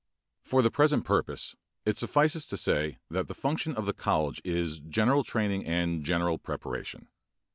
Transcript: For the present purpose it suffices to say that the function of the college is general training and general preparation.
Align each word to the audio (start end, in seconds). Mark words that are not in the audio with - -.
For 0.41 0.63
the 0.63 0.71
present 0.71 1.05
purpose 1.05 1.55
it 1.85 1.95
suffices 1.95 2.47
to 2.47 2.57
say 2.57 2.97
that 3.11 3.27
the 3.27 3.35
function 3.35 3.75
of 3.75 3.85
the 3.85 3.93
college 3.93 4.41
is 4.43 4.79
general 4.79 5.23
training 5.23 5.67
and 5.67 6.03
general 6.03 6.39
preparation. 6.39 7.07